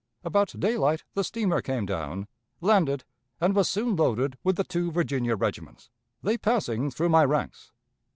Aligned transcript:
About 0.23 0.55
daylight 0.57 1.03
the 1.13 1.23
steamer 1.23 1.61
came 1.61 1.85
down, 1.85 2.27
landed, 2.59 3.03
and 3.39 3.53
was 3.55 3.69
soon 3.69 3.95
loaded 3.95 4.35
with 4.43 4.55
the 4.55 4.63
two 4.63 4.91
Virginia 4.91 5.35
regiments, 5.35 5.91
they 6.23 6.39
passing 6.39 6.89
through 6.89 7.09
my 7.09 7.23
ranks. 7.23 7.71